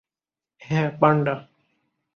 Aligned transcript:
হ্যাঁ, 0.61 0.89
পান্ডা! 0.99 1.35